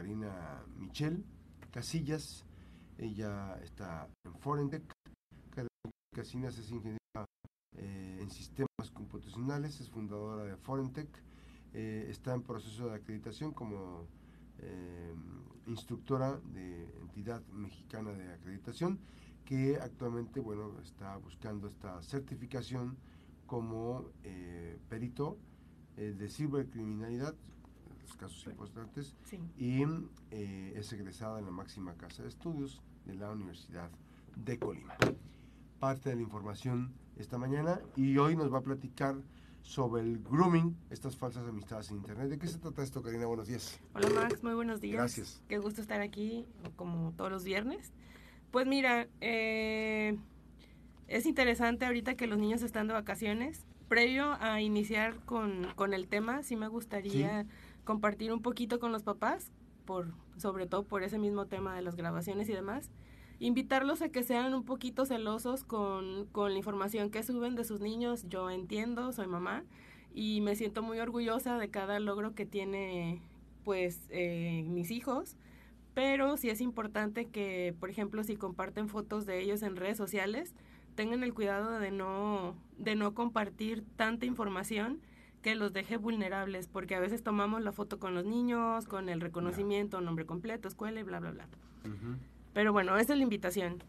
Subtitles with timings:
[0.00, 1.22] Karina Michel
[1.70, 2.46] Casillas.
[2.96, 4.82] Ella está en Forentec.
[5.50, 5.68] Karina
[6.16, 7.26] Casillas es ingeniera
[7.76, 11.06] eh, en sistemas computacionales, es fundadora de Forentec.
[11.74, 14.06] Eh, está en proceso de acreditación como
[14.60, 15.14] eh,
[15.66, 19.00] instructora de entidad mexicana de acreditación
[19.44, 22.96] que actualmente bueno está buscando esta certificación
[23.46, 24.12] como
[24.88, 25.36] perito
[25.96, 27.34] de cibercriminalidad
[28.10, 29.14] los casos importantes
[29.56, 29.84] y
[30.30, 33.90] es egresada en la máxima casa de estudios de la Universidad
[34.36, 34.96] de Colima.
[35.78, 39.14] Parte de la información esta mañana y hoy nos va a platicar
[39.62, 42.30] sobre el grooming, estas falsas amistades en Internet.
[42.30, 43.26] ¿De qué se trata esto, Karina?
[43.26, 43.78] Buenos días.
[43.94, 44.42] Hola, Max.
[44.42, 44.96] Muy buenos días.
[44.96, 45.42] Gracias.
[45.48, 46.46] Qué gusto estar aquí,
[46.76, 47.92] como todos los viernes.
[48.50, 50.18] Pues mira, eh,
[51.06, 53.66] es interesante ahorita que los niños están de vacaciones.
[53.88, 57.46] Previo a iniciar con, con el tema, sí me gustaría
[57.90, 59.50] compartir un poquito con los papás,
[59.84, 62.88] por, sobre todo por ese mismo tema de las grabaciones y demás
[63.40, 67.80] invitarlos a que sean un poquito celosos con, con la información que suben de sus
[67.80, 68.26] niños.
[68.28, 69.64] Yo entiendo, soy mamá
[70.14, 73.22] y me siento muy orgullosa de cada logro que tiene
[73.64, 75.36] pues eh, mis hijos
[75.94, 80.54] pero sí es importante que por ejemplo si comparten fotos de ellos en redes sociales
[80.94, 85.00] tengan el cuidado de no de no compartir tanta información
[85.42, 89.20] que los deje vulnerables porque a veces tomamos la foto con los niños con el
[89.20, 91.48] reconocimiento nombre completo escuela y bla bla bla.
[92.52, 93.82] Pero bueno, esa es la invitación.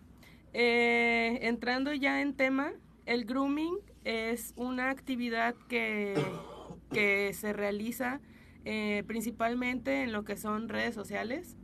[0.54, 2.72] Eh, entrando ya en tema,
[3.06, 6.14] el grooming es una actividad que,
[6.92, 8.22] que se realiza
[8.64, 11.58] eh, principalmente en lo que son redes sociales,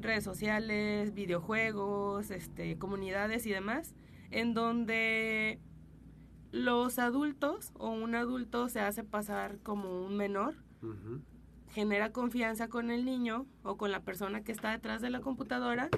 [0.00, 3.94] redes sociales, videojuegos, este, comunidades y demás,
[4.30, 5.58] en donde
[6.50, 10.54] los adultos o un adulto se hace pasar como un menor,
[11.70, 15.90] genera confianza con el niño o con la persona que está detrás de la computadora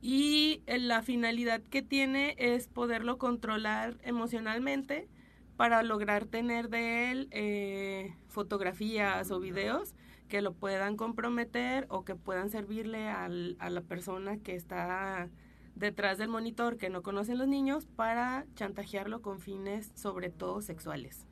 [0.00, 5.08] y eh, la finalidad que tiene es poderlo controlar emocionalmente
[5.56, 9.94] para lograr tener de él eh, fotografías o videos
[10.28, 15.30] que lo puedan comprometer o que puedan servirle al, a la persona que está
[15.76, 21.26] detrás del monitor que no conocen los niños para chantajearlo con fines sobre todo sexuales.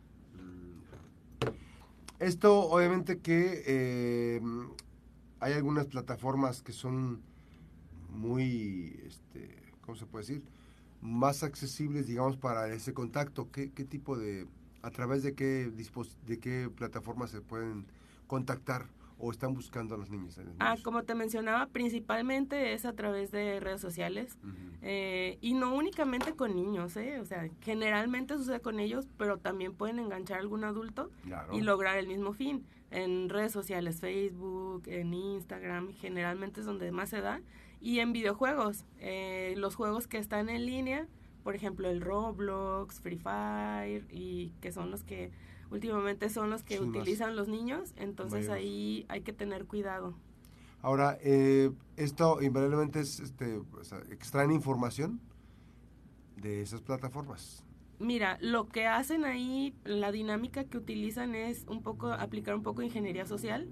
[2.20, 4.40] Esto obviamente que eh,
[5.40, 7.22] hay algunas plataformas que son
[8.10, 10.42] muy, este, ¿cómo se puede decir?
[11.00, 13.50] Más accesibles, digamos, para ese contacto.
[13.50, 14.46] ¿Qué, qué tipo de,
[14.82, 15.70] a través de qué,
[16.26, 17.86] de qué plataformas se pueden
[18.26, 18.86] contactar
[19.18, 20.38] o están buscando a los niños?
[20.58, 24.38] Ah, como te mencionaba, principalmente es a través de redes sociales
[24.82, 27.20] eh, y no únicamente con niños, ¿eh?
[27.20, 31.10] O sea, generalmente sucede con ellos, pero también pueden enganchar a algún adulto
[31.52, 32.64] y lograr el mismo fin.
[32.90, 37.40] En redes sociales, Facebook, en Instagram, generalmente es donde más se da
[37.84, 41.06] y en videojuegos, eh, los juegos que están en línea,
[41.42, 45.30] por ejemplo el Roblox, Free Fire, y que son los que
[45.70, 50.14] últimamente son los que utilizan los niños, entonces ahí hay que tener cuidado.
[50.82, 53.60] Ahora, eh, esto invariablemente es, este,
[54.10, 55.20] extraen información
[56.36, 57.64] de esas plataformas.
[57.98, 62.82] Mira, lo que hacen ahí, la dinámica que utilizan es un poco, aplicar un poco
[62.82, 63.68] ingeniería social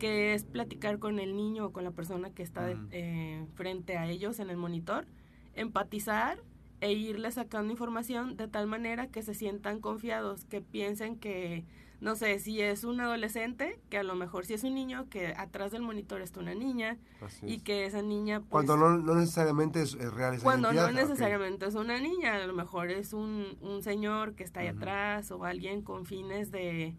[0.00, 4.08] que es platicar con el niño o con la persona que está eh, frente a
[4.08, 5.06] ellos en el monitor,
[5.54, 6.42] empatizar
[6.80, 11.64] e irle sacando información de tal manera que se sientan confiados, que piensen que,
[12.00, 15.34] no sé, si es un adolescente, que a lo mejor si es un niño, que
[15.36, 16.96] atrás del monitor está una niña
[17.42, 18.40] y que esa niña...
[18.40, 22.54] Pues, cuando no, necesariamente es, real esa Cuando no necesariamente es una niña, a lo
[22.54, 26.94] mejor es un, un señor que está ahí atrás o alguien con fines de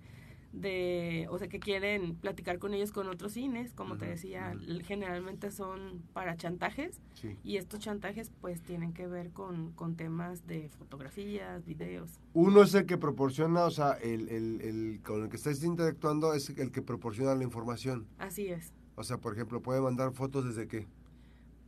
[0.53, 5.51] de, o sea, que quieren platicar con ellos con otros cines, como te decía, generalmente
[5.51, 6.99] son para chantajes
[7.43, 12.19] y estos chantajes pues tienen que ver con, con, temas de fotografías, videos.
[12.33, 16.33] Uno es el que proporciona, o sea, el, el, el, con el que estás interactuando
[16.33, 18.07] es el que proporciona la información.
[18.17, 18.73] Así es.
[18.95, 20.87] O sea, por ejemplo, puede mandar fotos desde qué?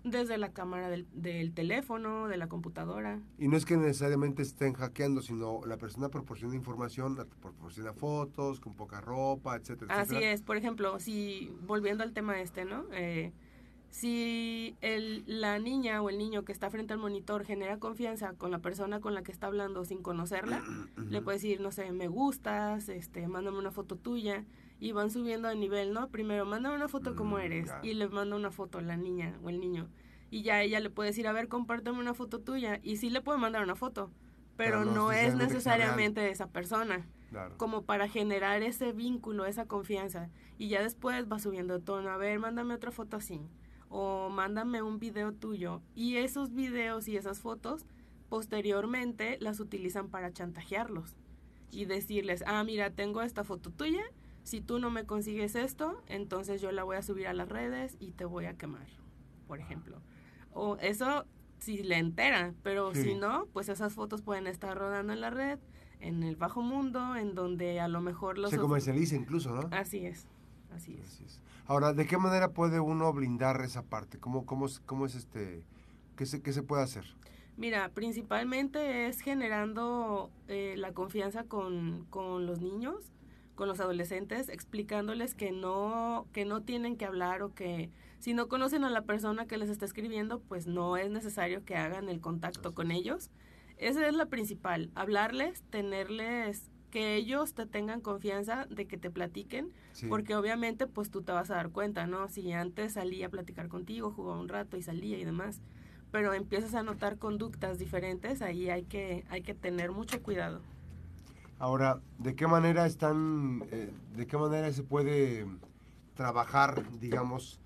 [0.04, 3.22] Desde la cámara del, del, teléfono, de la computadora.
[3.38, 8.74] Y no es que necesariamente estén hackeando, sino la persona proporciona información, proporciona fotos con
[8.74, 10.00] poca ropa, etcétera.
[10.00, 12.84] Así es, por ejemplo, si volviendo al tema este, ¿no?
[12.92, 13.32] Eh,
[13.94, 18.50] si el, la niña o el niño que está frente al monitor genera confianza con
[18.50, 20.64] la persona con la que está hablando sin conocerla,
[20.98, 24.46] le puede decir, no sé, me gustas, este, mándame una foto tuya
[24.80, 26.10] y van subiendo de nivel, ¿no?
[26.10, 29.40] Primero, manda una foto como mm, eres y le manda una foto a la niña
[29.44, 29.88] o el niño.
[30.30, 32.80] Y ya ella le puede decir, a ver, compárteme una foto tuya.
[32.82, 34.12] Y sí le puede mandar una foto,
[34.58, 37.08] pero, no, es necesariamente esa persona.
[37.58, 40.30] como para generar ese vínculo, esa confianza.
[40.58, 43.42] Y ya después va subiendo tono, a ver, mándame otra foto así,
[43.90, 45.82] o mándame un video tuyo.
[45.96, 47.86] Y esos videos y esas fotos
[48.30, 51.16] posteriormente las utilizan para chantajearlos
[51.74, 54.04] y decirles, ah, mira, tengo esta foto tuya,
[54.44, 57.96] si tú no me consigues esto, entonces yo la voy a subir a las redes
[58.00, 58.88] y te voy a quemar,
[59.48, 60.02] por ejemplo.
[60.52, 61.26] O eso
[61.60, 65.60] si le entera, pero si no, pues esas fotos pueden estar rodando en la red,
[66.02, 68.52] en el bajo mundo, en donde a lo mejor los...
[68.52, 69.70] Se comercializa incluso, ¿no?
[69.72, 70.28] Así es,
[70.72, 71.40] así es.
[71.66, 74.20] Ahora, ¿de qué manera puede uno blindar esa parte?
[74.20, 75.64] ¿Cómo, cómo, cómo es este...
[76.18, 77.06] ¿Qué se, qué se puede hacer?
[77.56, 83.12] Mira, principalmente es generando eh, la confianza con, con, los niños,
[83.56, 87.90] con los adolescentes, explicándoles que no, que no tienen que hablar o que
[88.20, 91.76] si no conocen a la persona que les está escribiendo, pues no es necesario que
[91.76, 93.30] hagan el contacto con ellos.
[93.78, 99.74] Esa es la principal, hablarles, tenerles, que ellos te tengan confianza de que te platiquen,
[100.10, 102.30] porque obviamente pues tú te vas a dar cuenta, ¿no?
[102.30, 105.60] Si antes salía a platicar contigo, jugaba un rato y salía y demás
[106.14, 110.62] pero empiezas a notar conductas diferentes, ahí hay que, hay que tener mucho cuidado.
[111.64, 115.48] Ahora, ¿de qué manera están, eh, de qué manera se puede
[116.14, 117.62] trabajar, digamos,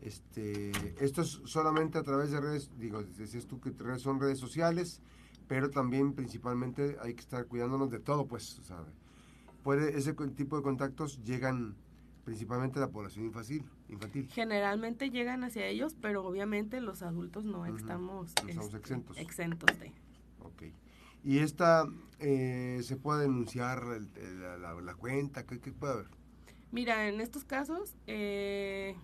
[0.00, 0.72] este,
[1.04, 5.02] esto es solamente a través de redes, digo, decías tú que son redes sociales,
[5.48, 8.86] pero también principalmente hay que estar cuidándonos de todo, pues, sea,
[9.62, 11.76] puede, ese tipo de contactos llegan
[12.24, 13.66] principalmente la población infantil.
[13.90, 14.28] infantil.
[14.30, 19.18] Generalmente llegan hacia ellos, pero obviamente los adultos no estamos, este, exentos.
[19.18, 19.92] exentos de.
[20.40, 20.62] Ok.
[21.24, 21.86] ¿Y esta
[22.18, 25.46] eh, se puede denunciar la, cuenta?
[25.46, 26.06] ¿Qué, puede haber?
[26.70, 28.96] Mira, en estos casos eh,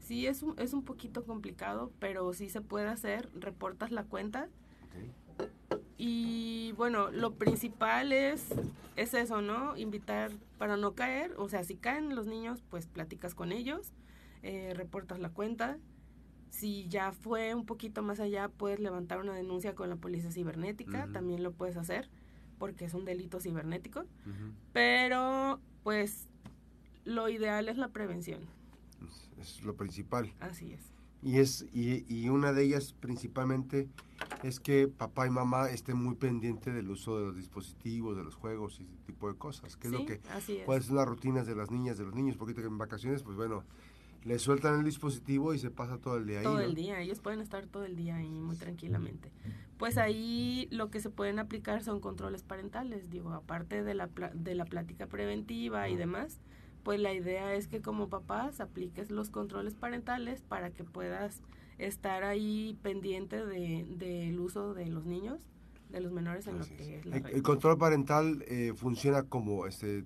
[0.00, 3.28] sí es un, es un poquito complicado, pero sí se puede hacer.
[3.34, 4.48] Reportas la cuenta.
[5.96, 8.46] Y bueno, lo principal es,
[8.96, 9.76] es eso, ¿no?
[9.76, 13.92] Invitar para no caer, o sea, si caen los niños, pues platicas con ellos,
[14.42, 15.78] eh, reportas la cuenta.
[16.54, 21.08] Si ya fue un poquito más allá, puedes levantar una denuncia con la policía cibernética,
[21.12, 22.08] también lo puedes hacer,
[22.60, 24.04] porque es un delito cibernético.
[24.72, 26.28] Pero, pues,
[27.04, 28.42] lo ideal es la prevención.
[29.40, 30.32] es lo principal.
[30.38, 30.92] Así es.
[31.22, 33.88] Y, es, y, y, una de ellas principalmente
[34.44, 38.36] es que papá y mamá estén muy pendientes del uso de los dispositivos, de los
[38.36, 39.76] juegos y ese tipo de cosas.
[39.76, 40.20] ¿Qué es lo que,
[40.64, 42.36] ¿Cuáles son las rutinas de las niñas, de los niños?
[42.36, 43.64] Porque en vacaciones, pues bueno,
[44.24, 46.44] le sueltan el dispositivo y se pasa todo el día ahí.
[46.44, 49.30] Todo el día, ellos pueden estar todo el día ahí muy tranquilamente.
[49.76, 54.54] Pues ahí lo que se pueden aplicar son controles parentales, digo, aparte de la, de
[54.54, 56.40] la plática preventiva y demás
[56.84, 61.42] pues la idea es que como papás apliques los controles parentales para que puedas
[61.78, 65.40] estar ahí pendiente del de, uso de los niños,
[65.88, 70.04] de los menores en lo que es la el, control parental eh, funciona como este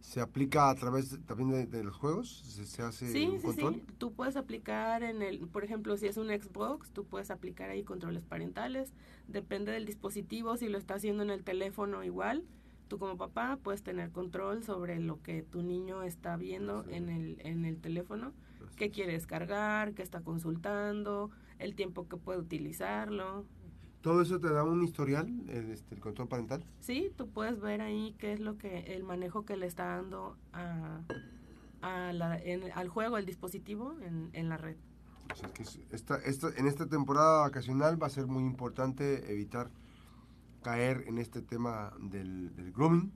[0.00, 3.82] se aplica a través también de, los juegos se, hace sí, sí, sí.
[3.98, 7.84] Tú puedes aplicar en el por ejemplo si es un Xbox tú puedes aplicar ahí
[7.84, 8.92] controles parentales.
[9.26, 12.44] Depende del dispositivo si lo está haciendo en el teléfono igual.
[12.88, 17.38] Tú como papá puedes tener control sobre lo que tu niño está viendo en, el,
[17.44, 18.32] en el teléfono,
[18.76, 23.44] qué quiere descargar, qué está consultando, el tiempo que puede utilizarlo.
[24.00, 26.64] ¿Todo eso te da un historial, el, este, el control parental?
[26.80, 30.36] Sí, tú puedes ver ahí qué es lo que, el manejo que le está dando
[30.52, 31.00] a,
[31.82, 32.40] a la,
[32.74, 34.76] al juego, el dispositivo en, en la red.
[35.32, 39.70] O sea, que esta, esta, en esta temporada vacacional va a ser muy importante evitar
[40.62, 43.12] caer en este tema del, grooming,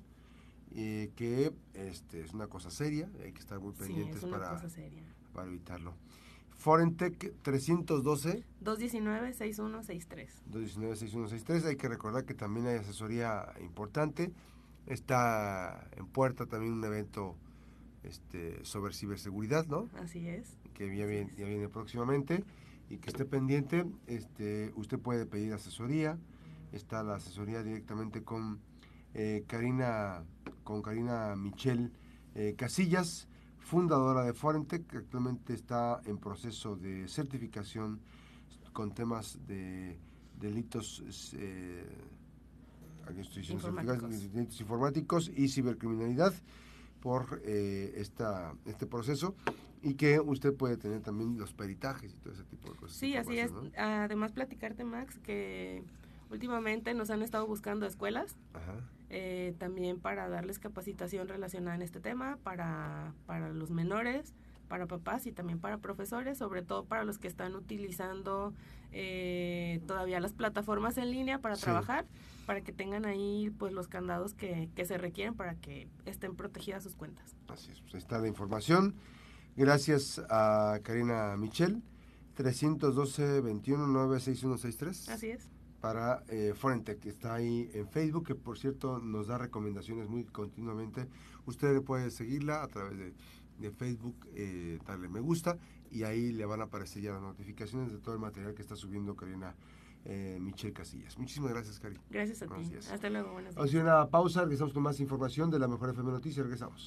[0.75, 4.61] eh, que este, es una cosa seria, hay que estar muy pendientes para,
[5.33, 5.95] para evitarlo.
[6.57, 10.29] Forentec 312 219-6163.
[10.51, 11.67] 219-6163.
[11.67, 14.33] Hay que recordar que también hay asesoría importante.
[14.87, 17.37] Está en puerta también un evento
[18.03, 19.89] este, sobre ciberseguridad, ¿no?
[20.01, 20.57] Así es.
[20.75, 22.45] Que ya, viene, ya viene próximamente
[22.89, 23.85] y que esté pendiente.
[24.07, 26.19] Este, usted puede pedir asesoría
[26.73, 28.61] está la asesoría directamente con
[29.15, 30.25] eh, Karina
[30.65, 31.93] con Karina Michel
[32.35, 33.29] eh, Casillas,
[33.65, 38.01] fundadora de Forentec, que actualmente está en proceso de certificación
[38.73, 39.99] con temas de
[40.39, 41.03] delitos,
[41.37, 41.85] eh,
[43.49, 44.61] informáticos.
[44.61, 46.33] informáticos y cibercriminalidad
[47.01, 49.35] por esta, este proceso
[49.83, 52.97] y que usted puede tener también los peritajes y todo ese tipo de cosas.
[52.97, 53.51] Sí, así es.
[53.77, 55.83] Además, platicarte, Max, que
[56.33, 58.39] Últimamente nos han estado buscando escuelas
[59.11, 64.33] eh, también para darles capacitación relacionada en este tema, para, para los menores,
[64.67, 68.55] para papás y también para profesores, sobre todo para los que están utilizando
[68.91, 72.07] eh, todavía las plataformas en línea para trabajar,
[72.47, 76.83] para que tengan ahí pues los candados que, que se requieren para que estén protegidas
[76.83, 77.37] sus cuentas.
[77.49, 78.95] Así es, pues está la información.
[79.55, 81.83] Gracias a Karina Michel,
[82.39, 85.11] 312-21-96163.
[85.11, 85.51] Así es.
[85.83, 90.25] Para eh, Forentech, que está ahí en Facebook, que por cierto nos da recomendaciones muy
[90.25, 91.09] continuamente.
[91.45, 93.13] Usted puede seguirla a través de,
[93.59, 95.59] de Facebook, eh, darle me gusta
[95.91, 98.77] y ahí le van a aparecer ya las notificaciones de todo el material que está
[98.77, 99.55] subiendo Karina
[100.05, 101.19] eh, Michelle Casillas.
[101.19, 102.01] Muchísimas gracias, Karina.
[102.11, 102.75] Gracias a ti.
[102.91, 103.33] Hasta luego.
[103.33, 106.45] Buenas Vamos a una pausa, regresamos con más información de la Mejor FM Noticias.
[106.45, 106.81] Regresamos.